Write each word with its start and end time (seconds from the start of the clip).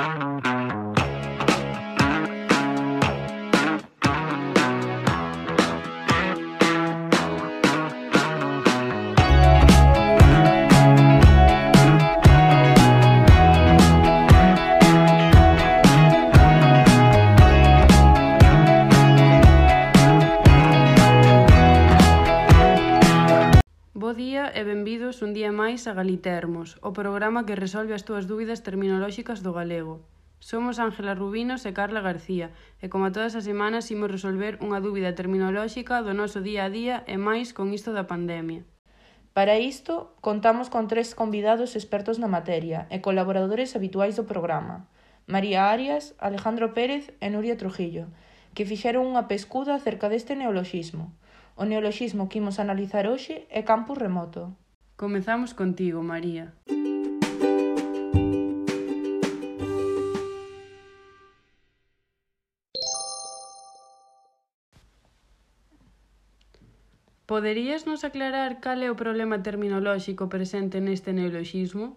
Uh-huh. 0.00 0.29
máis 25.80 25.96
a 25.96 25.96
Galitermos, 25.96 26.76
o 26.84 26.92
programa 26.92 27.48
que 27.48 27.56
resolve 27.56 27.96
as 27.96 28.04
túas 28.04 28.28
dúbidas 28.28 28.60
terminolóxicas 28.60 29.40
do 29.40 29.56
galego. 29.56 30.04
Somos 30.36 30.76
Ángela 30.76 31.16
Rubinos 31.16 31.64
e 31.64 31.72
Carla 31.72 32.04
García, 32.04 32.52
e 32.84 32.92
como 32.92 33.08
todas 33.16 33.32
as 33.32 33.48
semanas 33.48 33.88
imos 33.88 34.12
resolver 34.12 34.60
unha 34.60 34.76
dúbida 34.84 35.16
terminolóxica 35.16 36.04
do 36.04 36.12
noso 36.12 36.44
día 36.44 36.68
a 36.68 36.72
día 36.78 36.96
e 37.08 37.16
máis 37.16 37.56
con 37.56 37.72
isto 37.72 37.96
da 37.96 38.04
pandemia. 38.04 38.60
Para 39.32 39.56
isto, 39.56 40.12
contamos 40.20 40.68
con 40.68 40.84
tres 40.84 41.16
convidados 41.16 41.72
expertos 41.72 42.20
na 42.20 42.28
materia 42.28 42.84
e 42.92 43.00
colaboradores 43.00 43.72
habituais 43.72 44.20
do 44.20 44.28
programa, 44.28 44.84
María 45.24 45.72
Arias, 45.72 46.12
Alejandro 46.20 46.76
Pérez 46.76 47.08
e 47.24 47.32
Nuria 47.32 47.56
Trujillo, 47.56 48.12
que 48.52 48.68
fixeron 48.68 49.08
unha 49.08 49.32
pescuda 49.32 49.72
acerca 49.72 50.12
deste 50.12 50.36
neoloxismo. 50.36 51.16
O 51.56 51.64
neoloxismo 51.64 52.28
que 52.28 52.44
imos 52.44 52.60
analizar 52.60 53.08
hoxe 53.08 53.48
é 53.48 53.64
campus 53.64 53.96
remoto. 53.96 54.52
Comezamos 55.00 55.54
contigo, 55.54 56.02
María. 56.02 56.52
Poderías 67.24 67.86
nos 67.86 68.04
aclarar 68.04 68.60
cal 68.60 68.84
é 68.84 68.92
o 68.92 69.00
problema 69.02 69.40
terminolóxico 69.40 70.28
presente 70.28 70.84
neste 70.84 71.16
neoloxismo? 71.16 71.96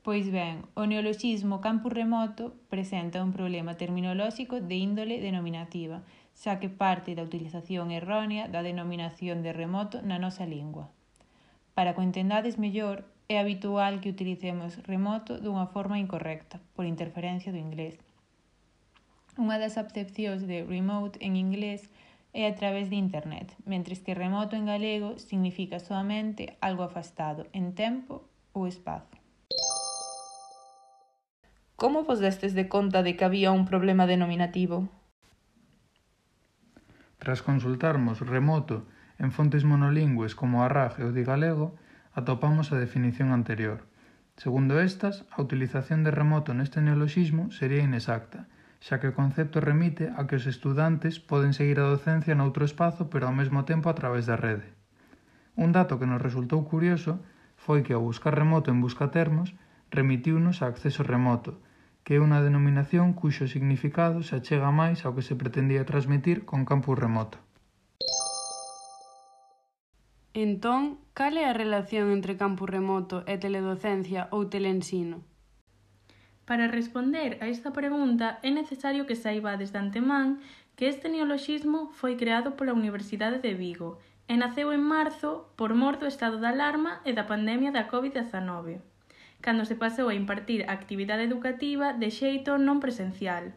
Pois 0.00 0.24
ben, 0.32 0.64
o 0.80 0.88
neoloxismo 0.88 1.60
campo 1.60 1.92
remoto 1.92 2.56
presenta 2.72 3.20
un 3.20 3.36
problema 3.36 3.76
terminolóxico 3.76 4.64
de 4.64 4.76
índole 4.80 5.20
denominativa, 5.20 6.00
xa 6.32 6.56
que 6.56 6.72
parte 6.72 7.12
da 7.12 7.26
utilización 7.28 7.92
errónea 7.92 8.48
da 8.48 8.64
denominación 8.64 9.44
de 9.44 9.52
remoto 9.52 10.00
na 10.00 10.16
nosa 10.16 10.48
lingua. 10.48 10.88
Para 11.74 11.92
que 11.92 12.00
o 12.00 12.06
entendades 12.06 12.56
mellor, 12.56 13.04
é 13.28 13.36
habitual 13.42 14.00
que 14.00 14.10
utilicemos 14.14 14.78
remoto 14.86 15.40
dunha 15.42 15.66
forma 15.74 15.98
incorrecta, 15.98 16.56
por 16.74 16.84
interferencia 16.86 17.50
do 17.50 17.58
inglés. 17.58 17.98
Unha 19.34 19.58
das 19.58 19.74
acepcións 19.74 20.46
de 20.46 20.62
remote 20.62 21.18
en 21.26 21.34
inglés 21.34 21.90
é 22.30 22.46
a 22.46 22.54
través 22.54 22.90
de 22.90 22.96
internet, 22.96 23.50
mentres 23.66 23.98
que 24.04 24.14
remoto 24.14 24.54
en 24.54 24.70
galego 24.70 25.18
significa 25.18 25.82
soamente 25.82 26.54
algo 26.62 26.82
afastado 26.86 27.46
en 27.50 27.74
tempo 27.74 28.26
ou 28.54 28.70
espazo. 28.70 29.18
Como 31.74 32.06
vos 32.06 32.22
destes 32.22 32.54
de 32.54 32.70
conta 32.70 33.02
de 33.02 33.18
que 33.18 33.26
había 33.26 33.50
un 33.50 33.66
problema 33.66 34.06
denominativo? 34.06 34.86
Tras 37.18 37.42
consultarmos 37.42 38.22
remoto 38.22 38.86
En 39.18 39.30
fontes 39.30 39.62
monolingües 39.64 40.34
como 40.34 40.64
a 40.64 40.68
Raj 40.68 40.98
e 40.98 41.04
o 41.06 41.14
Digalego 41.14 41.74
atopamos 42.14 42.70
a 42.70 42.80
definición 42.80 43.30
anterior. 43.30 43.86
Segundo 44.36 44.82
estas, 44.82 45.22
a 45.30 45.42
utilización 45.42 46.02
de 46.02 46.10
remoto 46.10 46.50
neste 46.54 46.82
neoloxismo 46.82 47.54
sería 47.54 47.86
inexacta, 47.86 48.50
xa 48.84 48.98
que 49.00 49.10
o 49.10 49.16
concepto 49.16 49.62
remite 49.62 50.10
a 50.18 50.26
que 50.26 50.36
os 50.36 50.46
estudantes 50.50 51.22
poden 51.30 51.54
seguir 51.54 51.78
a 51.80 51.90
docencia 51.94 52.34
noutro 52.34 52.66
espazo 52.66 53.08
pero 53.12 53.24
ao 53.30 53.34
mesmo 53.40 53.62
tempo 53.70 53.86
a 53.88 53.96
través 53.96 54.26
da 54.26 54.36
rede. 54.36 54.68
Un 55.56 55.70
dato 55.70 55.98
que 56.02 56.10
nos 56.10 56.20
resultou 56.20 56.66
curioso 56.66 57.22
foi 57.64 57.86
que 57.86 57.94
ao 57.94 58.02
buscar 58.02 58.34
remoto 58.34 58.68
en 58.74 58.82
buscatermos 58.82 59.54
remitiunos 59.94 60.60
a 60.60 60.66
acceso 60.66 61.06
remoto, 61.06 61.62
que 62.04 62.18
é 62.18 62.20
unha 62.20 62.42
denominación 62.42 63.14
cuxo 63.14 63.46
significado 63.46 64.26
se 64.26 64.34
achega 64.36 64.74
máis 64.74 65.06
ao 65.06 65.14
que 65.16 65.24
se 65.24 65.38
pretendía 65.38 65.88
transmitir 65.88 66.44
con 66.44 66.66
campus 66.68 66.98
remoto. 66.98 67.38
Entón, 70.34 70.98
cal 71.14 71.38
é 71.38 71.46
a 71.46 71.54
relación 71.54 72.10
entre 72.10 72.34
campus 72.34 72.66
remoto 72.66 73.22
e 73.30 73.38
teledocencia 73.38 74.26
ou 74.34 74.50
teleensino? 74.50 75.22
Para 76.42 76.66
responder 76.66 77.38
a 77.38 77.46
esta 77.46 77.70
pregunta 77.70 78.42
é 78.42 78.50
necesario 78.50 79.06
que 79.06 79.14
saibades 79.14 79.70
de 79.70 79.78
antemán 79.78 80.42
que 80.74 80.90
este 80.90 81.06
neoloxismo 81.06 81.94
foi 81.94 82.18
creado 82.18 82.58
pola 82.58 82.74
Universidade 82.74 83.38
de 83.38 83.54
Vigo 83.54 84.02
e 84.26 84.34
naceu 84.34 84.74
en 84.74 84.82
marzo 84.82 85.46
por 85.54 85.70
mor 85.78 86.02
do 86.02 86.10
estado 86.10 86.42
de 86.42 86.50
alarma 86.50 86.98
e 87.06 87.14
da 87.14 87.30
pandemia 87.30 87.70
da 87.70 87.86
COVID-19, 87.86 88.82
cando 89.38 89.62
se 89.62 89.78
pasou 89.78 90.10
a 90.10 90.18
impartir 90.18 90.66
actividade 90.66 91.22
educativa 91.30 91.94
de 91.94 92.10
xeito 92.10 92.58
non 92.58 92.82
presencial. 92.82 93.54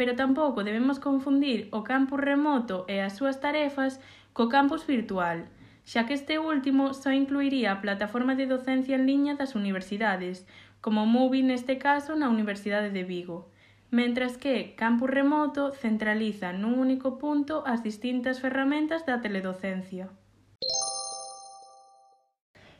Pero 0.00 0.16
tampouco 0.16 0.64
debemos 0.64 0.96
confundir 0.96 1.68
o 1.76 1.84
campus 1.84 2.24
remoto 2.24 2.88
e 2.88 3.04
as 3.04 3.12
súas 3.20 3.36
tarefas 3.36 4.00
co 4.32 4.48
campus 4.48 4.88
virtual, 4.88 5.44
xa 5.84 6.08
que 6.08 6.16
este 6.16 6.40
último 6.40 6.96
só 6.96 7.12
incluiría 7.12 7.72
a 7.72 7.80
plataforma 7.84 8.34
de 8.34 8.48
docencia 8.48 8.96
en 8.96 9.04
liña 9.06 9.36
das 9.36 9.54
universidades, 9.54 10.48
como 10.80 11.06
MUVI 11.06 11.44
neste 11.44 11.76
caso 11.76 12.16
na 12.16 12.32
Universidade 12.32 12.90
de 12.90 13.04
Vigo, 13.04 13.52
mentras 13.92 14.36
que 14.36 14.74
Campus 14.74 15.08
Remoto 15.12 15.70
centraliza 15.72 16.50
nun 16.56 16.80
único 16.80 17.20
punto 17.20 17.62
as 17.68 17.80
distintas 17.84 18.40
ferramentas 18.42 19.06
da 19.06 19.22
teledocencia. 19.22 20.10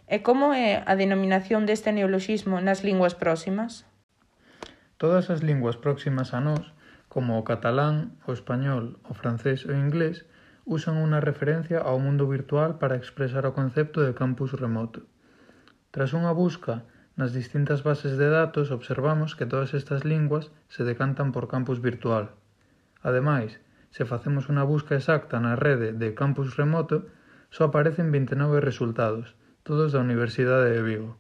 E 0.05 0.21
como 0.21 0.53
é 0.53 0.85
a 0.85 0.93
denominación 1.01 1.65
deste 1.65 1.89
neoloxismo 1.93 2.61
nas 2.61 2.85
linguas 2.85 3.17
próximas? 3.17 3.89
Todas 5.01 5.33
as 5.33 5.41
linguas 5.41 5.81
próximas 5.81 6.37
a 6.37 6.45
nós, 6.45 6.65
como 7.09 7.41
o 7.41 7.47
catalán, 7.47 8.19
o 8.29 8.37
español, 8.37 9.01
o 9.09 9.15
francés 9.15 9.65
e 9.65 9.73
o 9.73 9.81
inglés, 9.81 10.29
usan 10.65 10.97
unha 10.97 11.21
referencia 11.21 11.85
ao 11.85 12.01
mundo 12.01 12.25
virtual 12.25 12.81
para 12.81 12.97
expresar 12.97 13.45
o 13.45 13.53
concepto 13.53 14.01
de 14.01 14.17
campus 14.17 14.57
remoto. 14.57 15.05
Tras 15.93 16.17
unha 16.17 16.33
busca 16.33 16.89
nas 17.15 17.31
distintas 17.31 17.87
bases 17.87 18.19
de 18.19 18.27
datos, 18.27 18.73
observamos 18.75 19.37
que 19.39 19.47
todas 19.47 19.77
estas 19.77 20.03
linguas 20.03 20.51
se 20.67 20.83
decantan 20.83 21.31
por 21.31 21.47
campus 21.47 21.79
virtual. 21.79 22.35
Ademais, 23.05 23.61
se 23.95 24.03
facemos 24.03 24.51
unha 24.51 24.67
busca 24.67 24.99
exacta 24.99 25.39
na 25.39 25.55
rede 25.55 25.95
de 25.95 26.17
campus 26.19 26.59
remoto, 26.59 27.07
só 27.55 27.71
aparecen 27.71 28.11
29 28.11 28.59
resultados, 28.59 29.39
todos 29.63 29.95
da 29.95 30.03
Universidade 30.03 30.75
de 30.75 30.83
Vigo. 30.83 31.15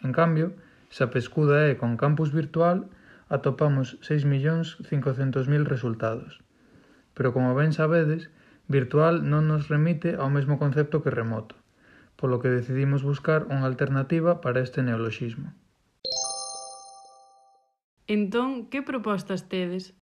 En 0.00 0.16
cambio, 0.16 0.56
se 0.88 1.04
a 1.04 1.12
pescuda 1.12 1.68
é 1.68 1.76
con 1.76 2.00
campus 2.00 2.32
virtual, 2.32 2.88
atopamos 3.28 4.00
6.500.000 4.00 5.68
resultados. 5.68 6.40
Pero 7.12 7.36
como 7.36 7.52
ben 7.52 7.76
sabedes, 7.76 8.32
Virtual 8.68 9.24
non 9.24 9.48
nos 9.48 9.72
remite 9.72 10.12
ao 10.20 10.28
mesmo 10.28 10.60
concepto 10.60 11.00
que 11.00 11.08
remoto, 11.08 11.56
polo 12.20 12.36
que 12.36 12.52
decidimos 12.52 13.00
buscar 13.00 13.48
unha 13.48 13.64
alternativa 13.64 14.44
para 14.44 14.60
este 14.60 14.84
neoloxismo. 14.84 15.56
Entón, 18.04 18.68
que 18.68 18.84
propostas 18.84 19.48
tedes? 19.48 19.96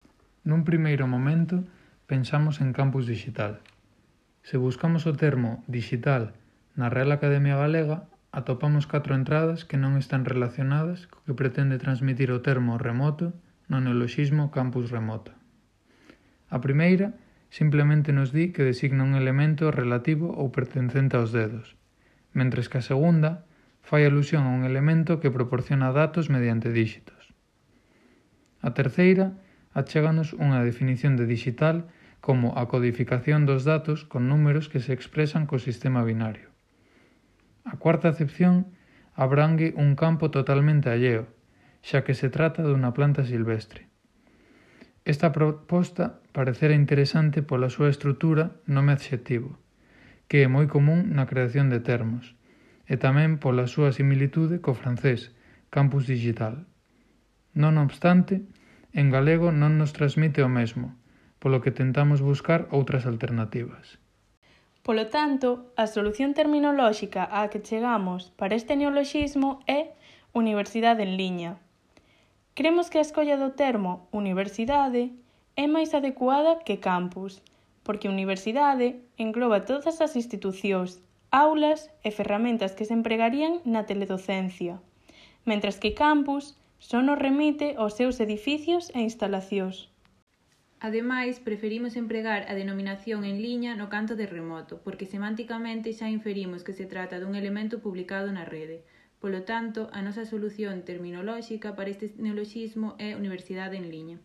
Nun 0.48 0.64
primeiro 0.64 1.12
momento, 1.12 1.68
pensamos 2.08 2.64
en 2.64 2.72
campus 2.72 3.04
digital. 3.04 3.60
Se 4.48 4.56
buscamos 4.56 5.08
o 5.08 5.16
termo 5.16 5.64
digital 5.68 6.32
na 6.80 6.88
Real 6.88 7.12
Academia 7.12 7.60
Galega, 7.60 8.08
atopamos 8.32 8.88
catro 8.88 9.16
entradas 9.16 9.68
que 9.68 9.76
non 9.76 10.00
están 10.00 10.24
relacionadas 10.24 11.08
co 11.12 11.20
que 11.28 11.36
pretende 11.36 11.80
transmitir 11.84 12.32
o 12.32 12.40
termo 12.40 12.80
remoto 12.80 13.36
no 13.68 13.84
neoloxismo 13.84 14.56
campus 14.56 14.88
remoto. 14.88 15.36
A 16.48 16.60
primeira 16.60 17.16
simplemente 17.54 18.18
nos 18.18 18.34
di 18.34 18.50
que 18.50 18.66
designa 18.66 19.06
un 19.06 19.14
elemento 19.14 19.70
relativo 19.70 20.34
ou 20.34 20.50
pertencente 20.50 21.22
aos 21.22 21.30
dedos, 21.30 21.78
mentres 22.34 22.66
que 22.66 22.82
a 22.82 22.88
segunda 22.90 23.46
fai 23.86 24.10
alusión 24.10 24.50
a 24.50 24.56
un 24.58 24.66
elemento 24.66 25.22
que 25.22 25.30
proporciona 25.30 25.94
datos 25.94 26.34
mediante 26.34 26.74
dígitos. 26.74 27.30
A 28.66 28.74
terceira 28.74 29.38
achéganos 29.78 30.34
unha 30.34 30.66
definición 30.66 31.14
de 31.14 31.30
digital 31.30 31.86
como 32.26 32.58
a 32.58 32.66
codificación 32.66 33.46
dos 33.46 33.62
datos 33.70 34.02
con 34.02 34.26
números 34.26 34.66
que 34.66 34.82
se 34.82 34.90
expresan 34.98 35.46
co 35.46 35.62
sistema 35.62 36.02
binario. 36.02 36.50
A 37.70 37.78
cuarta 37.78 38.10
acepción 38.10 38.74
abrangue 39.14 39.78
un 39.78 39.94
campo 39.94 40.34
totalmente 40.34 40.90
alleo, 40.90 41.30
xa 41.86 42.02
que 42.02 42.18
se 42.18 42.34
trata 42.34 42.66
dunha 42.66 42.98
planta 42.98 43.22
silvestre. 43.30 43.94
Esta 45.06 45.32
proposta 45.32 46.22
parecera 46.32 46.74
interesante 46.74 47.44
pola 47.44 47.68
súa 47.68 47.92
estrutura 47.92 48.56
nome 48.72 48.96
adxetivo, 48.96 49.60
que 50.32 50.44
é 50.44 50.48
moi 50.48 50.72
común 50.72 51.12
na 51.12 51.28
creación 51.28 51.68
de 51.68 51.84
termos, 51.84 52.40
e 52.88 52.96
tamén 52.96 53.36
pola 53.36 53.68
súa 53.68 53.92
similitude 53.92 54.64
co 54.64 54.72
francés, 54.72 55.36
campus 55.68 56.08
digital. 56.08 56.64
Non 57.52 57.76
obstante, 57.76 58.48
en 58.96 59.12
galego 59.12 59.52
non 59.52 59.76
nos 59.76 59.92
transmite 59.92 60.40
o 60.40 60.48
mesmo, 60.48 60.96
polo 61.44 61.60
que 61.60 61.76
tentamos 61.76 62.24
buscar 62.24 62.72
outras 62.72 63.04
alternativas. 63.04 64.00
Polo 64.88 65.12
tanto, 65.12 65.72
a 65.76 65.84
solución 65.88 66.32
terminolóxica 66.32 67.28
á 67.28 67.52
que 67.52 67.60
chegamos 67.60 68.32
para 68.40 68.56
este 68.56 68.80
neoloxismo 68.80 69.60
é 69.68 70.00
universidade 70.32 71.04
en 71.04 71.20
liña. 71.20 71.52
Cremos 72.54 72.92
que 72.92 73.00
a 73.00 73.02
escolla 73.02 73.36
do 73.38 73.58
termo 73.58 74.06
universidade 74.14 75.10
é 75.58 75.66
máis 75.66 75.90
adecuada 75.98 76.62
que 76.62 76.78
campus, 76.78 77.42
porque 77.82 78.14
universidade 78.16 79.02
engloba 79.18 79.66
todas 79.66 79.98
as 80.06 80.14
institucións, 80.14 81.02
aulas 81.34 81.90
e 82.06 82.14
ferramentas 82.14 82.78
que 82.78 82.86
se 82.86 82.94
empregarían 82.94 83.66
na 83.66 83.90
teledocencia, 83.90 84.78
mentras 85.50 85.82
que 85.82 85.98
campus 85.98 86.54
só 86.78 87.02
nos 87.02 87.18
remite 87.18 87.74
aos 87.74 87.98
seus 87.98 88.22
edificios 88.22 88.94
e 88.94 89.02
instalacións. 89.02 89.90
Ademais, 90.78 91.42
preferimos 91.42 91.98
empregar 91.98 92.46
a 92.46 92.54
denominación 92.54 93.26
en 93.26 93.42
liña 93.42 93.74
no 93.74 93.90
canto 93.90 94.14
de 94.14 94.30
remoto, 94.30 94.78
porque 94.86 95.10
semánticamente 95.10 95.90
xa 95.98 96.06
inferimos 96.06 96.62
que 96.62 96.78
se 96.78 96.86
trata 96.86 97.18
dun 97.18 97.34
elemento 97.34 97.82
publicado 97.82 98.30
na 98.30 98.46
rede, 98.46 98.86
Polo 99.24 99.48
tanto, 99.48 99.88
a 99.96 100.04
nosa 100.04 100.28
solución 100.28 100.84
terminolóxica 100.84 101.80
para 101.80 101.88
este 101.88 102.12
neoloxismo 102.20 103.00
é 103.00 103.16
universidade 103.16 103.80
en 103.80 103.88
liña. 103.88 104.18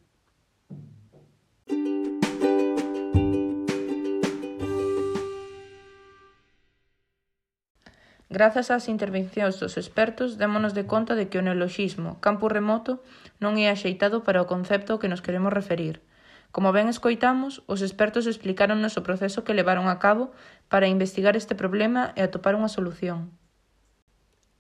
Grazas 8.27 8.75
ás 8.75 8.91
intervencións 8.91 9.63
dos 9.63 9.79
expertos, 9.79 10.35
démonos 10.35 10.75
de 10.75 10.83
conta 10.91 11.15
de 11.15 11.31
que 11.31 11.39
o 11.39 11.47
neoloxismo 11.47 12.19
campo 12.19 12.51
remoto 12.51 12.99
non 13.39 13.55
é 13.55 13.71
axeitado 13.71 14.27
para 14.27 14.43
o 14.43 14.51
concepto 14.51 14.91
ao 14.91 14.99
que 14.99 15.07
nos 15.07 15.23
queremos 15.23 15.55
referir. 15.55 16.03
Como 16.51 16.75
ben 16.75 16.91
escoitamos, 16.91 17.63
os 17.71 17.87
expertos 17.87 18.27
explicaronnos 18.27 18.99
o 18.99 19.07
proceso 19.07 19.47
que 19.47 19.55
levaron 19.55 19.87
a 19.87 20.03
cabo 20.03 20.35
para 20.67 20.91
investigar 20.91 21.39
este 21.39 21.55
problema 21.55 22.11
e 22.19 22.27
atopar 22.27 22.59
unha 22.59 22.67
solución. 22.67 23.39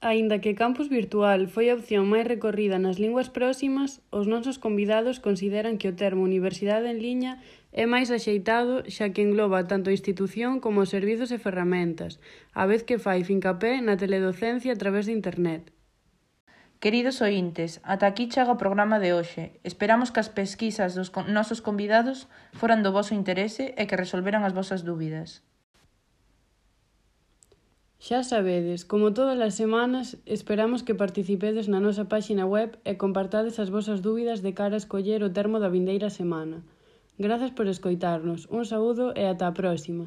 Aínda 0.00 0.39
que 0.39 0.55
campus 0.55 0.89
virtual 0.89 1.41
foi 1.50 1.67
a 1.69 1.75
opción 1.79 2.06
máis 2.06 2.23
recorrida 2.23 2.79
nas 2.79 3.03
linguas 3.03 3.27
próximas, 3.39 3.99
os 4.15 4.31
nosos 4.31 4.55
convidados 4.55 5.19
consideran 5.19 5.75
que 5.75 5.91
o 5.91 5.97
termo 5.99 6.23
universidade 6.23 6.87
en 6.87 7.03
liña 7.03 7.43
é 7.75 7.83
máis 7.83 8.15
axeitado 8.15 8.87
xa 8.95 9.11
que 9.11 9.27
engloba 9.27 9.67
tanto 9.67 9.91
a 9.91 9.97
institución 9.99 10.62
como 10.62 10.87
os 10.87 10.93
servizos 10.95 11.35
e 11.35 11.43
ferramentas, 11.43 12.23
a 12.55 12.62
vez 12.71 12.87
que 12.87 13.03
fai 13.03 13.27
fincapé 13.27 13.83
na 13.83 13.99
teledocencia 13.99 14.71
a 14.71 14.79
través 14.79 15.11
de 15.11 15.19
internet. 15.19 15.75
Queridos 16.79 17.19
ointes, 17.19 17.83
ata 17.83 18.06
aquí 18.06 18.31
chega 18.31 18.55
o 18.55 18.62
programa 18.62 19.03
de 19.03 19.11
hoxe. 19.19 19.59
Esperamos 19.67 20.15
que 20.15 20.23
as 20.23 20.31
pesquisas 20.31 20.95
dos 20.95 21.11
nosos 21.27 21.59
convidados 21.59 22.31
foran 22.55 22.87
do 22.87 22.95
voso 22.95 23.19
interese 23.19 23.75
e 23.75 23.83
que 23.91 23.99
resolveran 23.99 24.47
as 24.47 24.55
vosas 24.55 24.87
dúbidas. 24.87 25.43
Xa 27.99 28.23
sabedes, 28.23 28.87
como 28.87 29.11
todas 29.11 29.41
as 29.43 29.55
semanas, 29.59 30.06
esperamos 30.25 30.87
que 30.87 30.95
participedes 31.03 31.67
na 31.67 31.83
nosa 31.83 32.05
páxina 32.06 32.47
web 32.47 32.71
e 32.87 32.95
compartades 32.95 33.59
as 33.59 33.75
vosas 33.77 33.99
dúbidas 34.06 34.39
de 34.39 34.55
cara 34.55 34.79
a 34.79 34.83
escoller 34.83 35.21
o 35.27 35.35
termo 35.35 35.59
da 35.59 35.73
vindeira 35.77 36.06
semana. 36.06 36.62
Grazas 37.19 37.50
por 37.50 37.67
escoitarnos, 37.67 38.47
un 38.55 38.62
saúdo 38.62 39.11
e 39.19 39.27
ata 39.27 39.50
a 39.50 39.56
próxima. 39.61 40.06